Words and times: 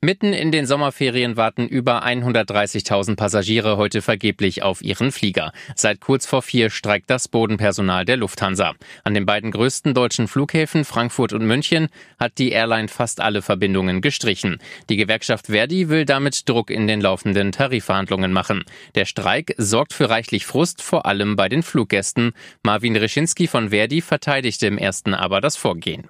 Mitten 0.00 0.32
in 0.32 0.50
den 0.50 0.66
Sommerferien 0.66 1.36
warten 1.36 1.68
über 1.68 2.04
130.000 2.04 3.16
Passagiere 3.16 3.76
heute 3.76 4.02
vergeblich 4.02 4.62
auf 4.62 4.82
ihren 4.82 5.12
Flieger. 5.12 5.52
Seit 5.76 6.00
kurz 6.00 6.26
vor 6.26 6.42
vier 6.42 6.70
streikt 6.70 7.08
das 7.08 7.28
Bodenpersonal 7.28 8.04
der 8.04 8.16
Lufthansa. 8.16 8.74
An 9.04 9.14
den 9.14 9.26
beiden 9.26 9.50
größten 9.50 9.94
deutschen 9.94 10.28
Flughäfen 10.28 10.84
Frankfurt 10.84 11.32
und 11.32 11.46
München 11.46 11.88
hat 12.18 12.38
die 12.38 12.50
Airline 12.50 12.88
fast 12.88 13.20
alle 13.20 13.42
Verbindungen 13.42 14.00
gestrichen. 14.00 14.58
Die 14.88 14.96
Gewerkschaft 14.96 15.46
Verdi 15.46 15.88
will 15.88 16.04
damit 16.04 16.48
Druck 16.48 16.70
in 16.70 16.86
den 16.86 17.00
laufenden 17.00 17.52
Tarifverhandlungen 17.52 18.32
machen. 18.32 18.64
Der 18.94 19.04
Streik 19.04 19.54
sorgt 19.56 19.92
für 19.92 20.10
reichlich 20.10 20.46
Frust, 20.46 20.82
vor 20.82 21.06
allem 21.06 21.36
bei 21.36 21.48
den 21.48 21.62
Fluggästen. 21.62 22.32
Marvin 22.62 22.96
Reschinski 22.96 23.46
von 23.46 23.70
Verdi 23.70 24.00
verteidigte 24.00 24.66
im 24.66 24.78
ersten 24.78 25.14
aber 25.14 25.40
das 25.40 25.56
Vorgehen. 25.56 26.08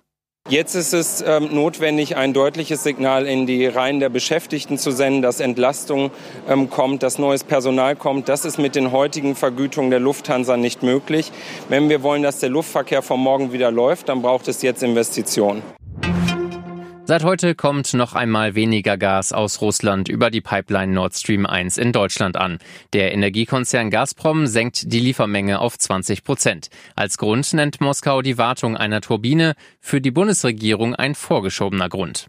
Jetzt 0.49 0.75
ist 0.75 0.93
es 0.93 1.25
ähm, 1.27 1.55
notwendig, 1.55 2.17
ein 2.17 2.35
deutliches 2.35 2.83
Signal 2.83 3.27
in 3.27 3.47
die 3.47 3.65
Reihen 3.67 4.01
der 4.01 4.09
Beschäftigten 4.09 4.77
zu 4.77 4.91
senden, 4.91 5.23
dass 5.23 5.41
Entlastung 5.41 6.11
ähm, 6.49 6.69
kommt, 6.69 7.03
dass 7.03 7.19
neues 7.19 7.45
Personal 7.45 7.97
kommt. 7.97 8.29
Das 8.29 8.45
ist 8.45 8.59
mit 8.59 8.75
den 8.75 8.91
heutigen 8.93 9.37
Vergütungen 9.37 9.91
der 9.91 10.01
Lufthansa 10.01 10.57
nicht 10.57 10.83
möglich. 10.83 11.33
Wenn 11.69 11.89
wir 11.89 12.03
wollen, 12.03 12.23
dass 12.23 12.41
der 12.41 12.51
Luftverkehr 12.51 13.03
von 13.03 13.21
morgen 13.21 13.53
wieder 13.53 13.71
läuft, 13.71 14.09
dann 14.09 14.21
braucht 14.21 14.49
es 14.49 14.63
jetzt 14.63 14.83
Investitionen. 14.83 15.63
Seit 17.13 17.25
heute 17.25 17.55
kommt 17.55 17.93
noch 17.93 18.15
einmal 18.15 18.55
weniger 18.55 18.97
Gas 18.97 19.35
aus 19.35 19.61
Russland 19.61 20.09
über 20.09 20.31
die 20.31 20.41
Pipeline 20.41 20.95
Nord 20.95 21.15
Stream 21.15 21.45
1 21.45 21.77
in 21.77 21.93
Deutschland 21.93 22.39
an. 22.39 22.59
Der 22.95 23.13
Energiekonzern 23.13 23.91
Gazprom 23.91 24.47
senkt 24.47 24.91
die 24.91 25.01
Liefermenge 25.01 25.59
auf 25.59 25.79
20 25.79 26.25
Prozent. 26.25 26.71
Als 26.97 27.19
Grund 27.19 27.53
nennt 27.53 27.83
Moskau 27.83 28.23
die 28.23 28.39
Wartung 28.39 28.79
einer 28.79 29.03
Turbine, 29.03 29.57
für 29.79 30.01
die 30.01 30.11
Bundesregierung 30.11 30.95
ein 30.95 31.15
vorgeschobener 31.15 31.91
Grund. 31.91 32.29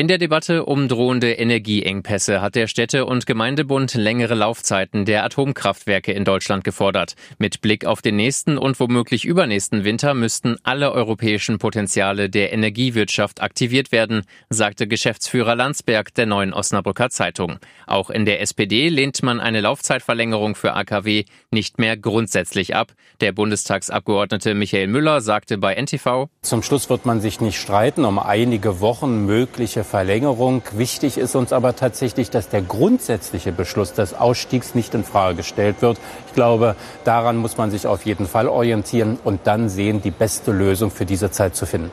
In 0.00 0.08
der 0.08 0.16
Debatte 0.16 0.64
um 0.64 0.88
drohende 0.88 1.32
Energieengpässe 1.32 2.40
hat 2.40 2.54
der 2.54 2.68
Städte- 2.68 3.04
und 3.04 3.26
Gemeindebund 3.26 3.92
längere 3.92 4.34
Laufzeiten 4.34 5.04
der 5.04 5.24
Atomkraftwerke 5.24 6.10
in 6.12 6.24
Deutschland 6.24 6.64
gefordert. 6.64 7.16
Mit 7.36 7.60
Blick 7.60 7.84
auf 7.84 8.00
den 8.00 8.16
nächsten 8.16 8.56
und 8.56 8.80
womöglich 8.80 9.26
übernächsten 9.26 9.84
Winter 9.84 10.14
müssten 10.14 10.56
alle 10.62 10.92
europäischen 10.92 11.58
Potenziale 11.58 12.30
der 12.30 12.50
Energiewirtschaft 12.54 13.42
aktiviert 13.42 13.92
werden, 13.92 14.22
sagte 14.48 14.86
Geschäftsführer 14.86 15.54
Landsberg 15.54 16.14
der 16.14 16.24
neuen 16.24 16.54
Osnabrücker 16.54 17.10
Zeitung. 17.10 17.58
Auch 17.86 18.08
in 18.08 18.24
der 18.24 18.40
SPD 18.40 18.88
lehnt 18.88 19.22
man 19.22 19.38
eine 19.38 19.60
Laufzeitverlängerung 19.60 20.54
für 20.54 20.72
AKW 20.72 21.24
nicht 21.50 21.78
mehr 21.78 21.98
grundsätzlich 21.98 22.74
ab. 22.74 22.94
Der 23.20 23.32
Bundestagsabgeordnete 23.32 24.54
Michael 24.54 24.86
Müller 24.86 25.20
sagte 25.20 25.58
bei 25.58 25.74
NTV, 25.74 26.30
Zum 26.40 26.62
Schluss 26.62 26.88
wird 26.88 27.04
man 27.04 27.20
sich 27.20 27.42
nicht 27.42 27.60
streiten 27.60 28.06
um 28.06 28.18
einige 28.18 28.80
Wochen 28.80 29.26
mögliche 29.26 29.89
Verlängerung. 29.90 30.62
Wichtig 30.72 31.18
ist 31.18 31.34
uns 31.34 31.52
aber 31.52 31.74
tatsächlich, 31.74 32.30
dass 32.30 32.48
der 32.48 32.62
grundsätzliche 32.62 33.50
Beschluss 33.50 33.92
des 33.92 34.14
Ausstiegs 34.14 34.76
nicht 34.76 34.94
in 34.94 35.02
Frage 35.02 35.38
gestellt 35.38 35.82
wird. 35.82 35.98
Ich 36.28 36.34
glaube, 36.34 36.76
daran 37.04 37.36
muss 37.36 37.58
man 37.58 37.72
sich 37.72 37.86
auf 37.88 38.06
jeden 38.06 38.26
Fall 38.26 38.46
orientieren 38.46 39.18
und 39.24 39.40
dann 39.44 39.68
sehen, 39.68 40.00
die 40.00 40.12
beste 40.12 40.52
Lösung 40.52 40.92
für 40.92 41.06
diese 41.06 41.32
Zeit 41.32 41.56
zu 41.56 41.66
finden. 41.66 41.90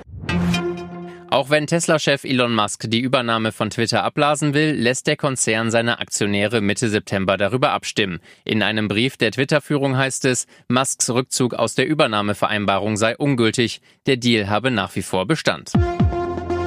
Auch 1.29 1.49
wenn 1.49 1.67
Tesla-Chef 1.67 2.23
Elon 2.23 2.53
Musk 2.55 2.85
die 2.87 3.01
Übernahme 3.01 3.51
von 3.51 3.69
Twitter 3.69 4.03
abblasen 4.03 4.53
will, 4.53 4.71
lässt 4.71 5.07
der 5.07 5.17
Konzern 5.17 5.71
seine 5.71 5.99
Aktionäre 5.99 6.61
Mitte 6.61 6.89
September 6.89 7.35
darüber 7.35 7.71
abstimmen. 7.71 8.19
In 8.45 8.63
einem 8.63 8.87
Brief 8.87 9.17
der 9.17 9.31
Twitter-Führung 9.31 9.97
heißt 9.97 10.25
es, 10.25 10.47
Musks 10.69 11.09
Rückzug 11.09 11.53
aus 11.53 11.75
der 11.75 11.87
Übernahmevereinbarung 11.87 12.95
sei 12.95 13.17
ungültig, 13.17 13.81
der 14.05 14.17
Deal 14.17 14.49
habe 14.49 14.71
nach 14.71 14.95
wie 14.95 15.01
vor 15.01 15.25
Bestand. 15.25 15.73